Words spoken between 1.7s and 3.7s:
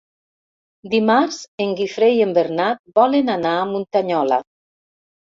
Guifré i en Bernat volen anar a